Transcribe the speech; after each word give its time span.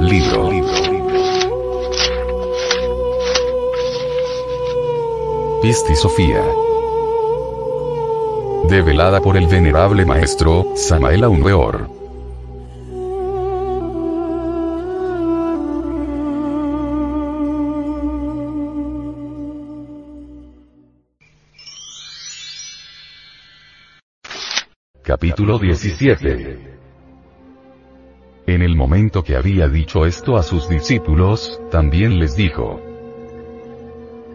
Libro. 0.00 0.48
Pisti 5.60 5.94
Sofía. 5.94 6.42
Develada 8.68 9.20
por 9.20 9.36
el 9.36 9.46
venerable 9.46 10.06
maestro, 10.06 10.72
Samael 10.74 11.24
Aunweor. 11.24 11.90
Capítulo 25.02 25.58
17 25.58 26.70
En 28.50 28.62
el 28.62 28.74
momento 28.74 29.22
que 29.22 29.36
había 29.36 29.68
dicho 29.68 30.04
esto 30.04 30.36
a 30.36 30.42
sus 30.42 30.68
discípulos, 30.68 31.62
también 31.70 32.18
les 32.18 32.34
dijo, 32.34 32.80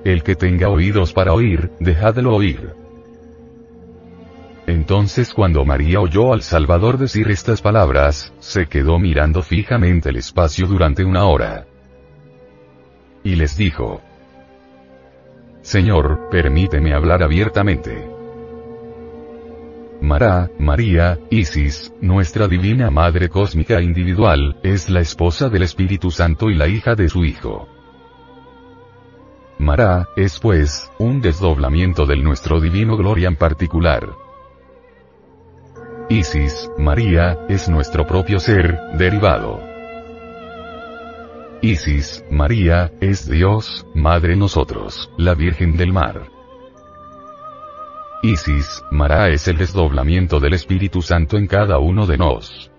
El 0.05 0.23
que 0.23 0.35
tenga 0.35 0.69
oídos 0.69 1.11
para 1.11 1.33
oír, 1.33 1.71
dejadlo 1.81 2.33
oír. 2.33 2.71
Entonces 4.67 5.33
cuando 5.33 5.66
María 5.66 5.99
oyó 5.99 6.31
al 6.31 6.43
Salvador 6.43 6.97
decir 6.97 7.30
estas 7.30 7.61
palabras, 7.61 8.33
se 8.39 8.67
quedó 8.67 8.99
mirando 8.99 9.41
fijamente 9.41 10.11
el 10.11 10.16
espacio 10.16 10.66
durante 10.66 11.03
una 11.03 11.25
hora. 11.25 11.66
Y 13.21 13.36
les 13.36 13.58
dijo, 13.58 13.99
Señor, 15.61 16.30
permíteme 16.31 16.93
hablar 16.93 17.21
abiertamente. 17.21 18.14
Mará, 20.01 20.49
María, 20.59 21.19
Isis, 21.29 21.93
nuestra 22.01 22.47
divina 22.47 22.91
Madre 22.91 23.29
Cósmica 23.29 23.81
Individual, 23.81 24.57
es 24.61 24.89
la 24.89 24.99
esposa 24.99 25.49
del 25.49 25.63
Espíritu 25.63 26.11
Santo 26.11 26.49
y 26.49 26.55
la 26.55 26.67
hija 26.67 26.95
de 26.95 27.09
su 27.09 27.23
Hijo. 27.23 27.67
Mará, 29.57 30.09
es 30.17 30.39
pues, 30.39 30.91
un 30.99 31.21
desdoblamiento 31.21 32.05
del 32.05 32.23
nuestro 32.23 32.59
divino 32.59 32.97
gloria 32.97 33.29
en 33.29 33.37
particular. 33.37 34.09
Isis, 36.09 36.69
María, 36.77 37.39
es 37.47 37.69
nuestro 37.69 38.05
propio 38.05 38.39
ser, 38.39 38.77
derivado. 38.97 39.59
Isis, 41.61 42.23
María, 42.30 42.91
es 42.99 43.27
Dios, 43.27 43.87
Madre 43.95 44.35
nosotros, 44.35 45.09
la 45.17 45.33
Virgen 45.33 45.77
del 45.77 45.93
Mar. 45.93 46.34
Isis, 48.25 48.83
Mará 48.89 49.29
es 49.29 49.47
el 49.47 49.55
desdoblamiento 49.55 50.39
del 50.39 50.55
Espíritu 50.55 51.03
Santo 51.03 51.37
en 51.37 51.45
cada 51.45 51.77
uno 51.77 52.07
de 52.07 52.17
nos. 52.17 52.71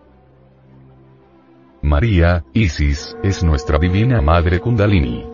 María, 1.83 2.45
Isis, 2.53 3.17
es 3.23 3.45
nuestra 3.45 3.79
divina 3.79 4.21
Madre 4.21 4.59
Kundalini. 4.59 5.25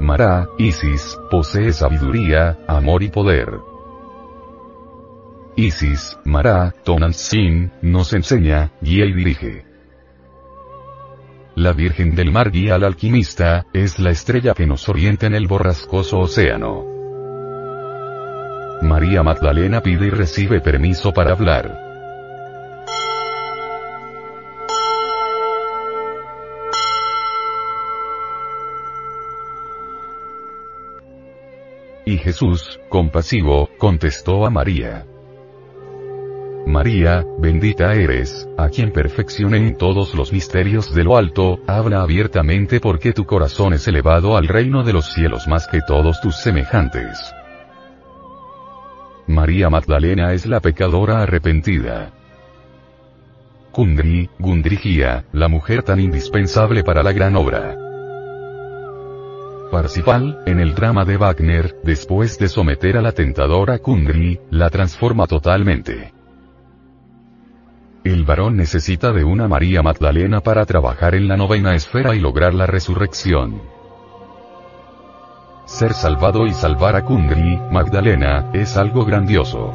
Mará, 0.00 0.48
Isis, 0.56 1.18
posee 1.30 1.70
sabiduría, 1.74 2.56
amor 2.66 3.02
y 3.02 3.10
poder. 3.10 3.60
Isis, 5.56 6.18
Mará, 6.24 6.72
Tonantzin, 6.82 7.72
nos 7.82 8.14
enseña, 8.14 8.72
guía 8.80 9.04
y 9.04 9.12
dirige. 9.12 9.66
La 11.56 11.74
Virgen 11.74 12.14
del 12.14 12.32
Mar 12.32 12.50
guía 12.50 12.76
al 12.76 12.84
alquimista, 12.84 13.66
es 13.74 13.98
la 13.98 14.12
estrella 14.12 14.54
que 14.54 14.66
nos 14.66 14.88
orienta 14.88 15.26
en 15.26 15.34
el 15.34 15.46
borrascoso 15.46 16.20
océano. 16.20 16.94
María 18.84 19.22
Magdalena 19.22 19.80
pide 19.80 20.06
y 20.06 20.10
recibe 20.10 20.60
permiso 20.60 21.12
para 21.12 21.32
hablar. 21.32 21.80
Y 32.04 32.18
Jesús, 32.18 32.78
compasivo, 32.90 33.70
contestó 33.78 34.44
a 34.44 34.50
María. 34.50 35.06
María, 36.66 37.24
bendita 37.38 37.94
eres, 37.94 38.46
a 38.58 38.68
quien 38.68 38.92
perfeccioné 38.92 39.56
en 39.58 39.76
todos 39.76 40.14
los 40.14 40.32
misterios 40.32 40.94
de 40.94 41.04
lo 41.04 41.16
alto, 41.16 41.58
habla 41.66 42.02
abiertamente 42.02 42.80
porque 42.80 43.12
tu 43.12 43.24
corazón 43.24 43.72
es 43.72 43.88
elevado 43.88 44.36
al 44.36 44.46
reino 44.46 44.82
de 44.82 44.92
los 44.92 45.12
cielos 45.12 45.48
más 45.48 45.66
que 45.66 45.80
todos 45.86 46.20
tus 46.20 46.36
semejantes. 46.36 47.34
María 49.26 49.70
Magdalena 49.70 50.34
es 50.34 50.44
la 50.44 50.60
pecadora 50.60 51.22
arrepentida. 51.22 52.12
Kundri, 53.72 54.28
Gundrigia, 54.38 55.24
la 55.32 55.48
mujer 55.48 55.82
tan 55.82 55.98
indispensable 55.98 56.84
para 56.84 57.02
la 57.02 57.12
gran 57.12 57.34
obra. 57.34 57.76
Parsifal, 59.70 60.40
en 60.44 60.60
el 60.60 60.74
drama 60.74 61.06
de 61.06 61.16
Wagner, 61.16 61.74
después 61.82 62.38
de 62.38 62.48
someter 62.48 62.98
a 62.98 63.02
la 63.02 63.12
tentadora 63.12 63.78
Kundri, 63.78 64.38
la 64.50 64.68
transforma 64.68 65.26
totalmente. 65.26 66.12
El 68.04 68.24
varón 68.24 68.56
necesita 68.56 69.12
de 69.12 69.24
una 69.24 69.48
María 69.48 69.82
Magdalena 69.82 70.40
para 70.40 70.66
trabajar 70.66 71.14
en 71.14 71.28
la 71.28 71.38
novena 71.38 71.74
esfera 71.74 72.14
y 72.14 72.20
lograr 72.20 72.52
la 72.52 72.66
resurrección. 72.66 73.73
Ser 75.74 75.92
salvado 75.92 76.46
y 76.46 76.52
salvar 76.52 76.94
a 76.94 77.04
Kundri, 77.04 77.58
Magdalena, 77.72 78.48
es 78.52 78.76
algo 78.76 79.04
grandioso. 79.04 79.72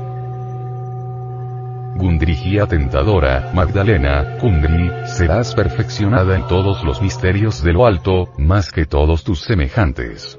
Gundrigia 1.97 2.67
tentadora, 2.67 3.51
Magdalena, 3.53 4.37
Kundri, 4.39 4.89
serás 5.03 5.53
perfeccionada 5.53 6.37
en 6.37 6.47
todos 6.47 6.85
los 6.85 7.01
misterios 7.01 7.61
de 7.61 7.73
lo 7.73 7.85
alto, 7.85 8.29
más 8.37 8.71
que 8.71 8.85
todos 8.85 9.25
tus 9.25 9.41
semejantes. 9.41 10.38